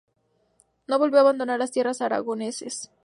No 0.87 0.97
volvió 0.97 1.19
a 1.19 1.21
abandonar 1.21 1.59
las 1.59 1.69
tierras 1.73 2.01
aragonesas. 2.01 2.89